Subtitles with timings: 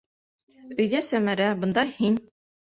[0.77, 2.21] Өйҙә- Сәмәрә, бында- һин.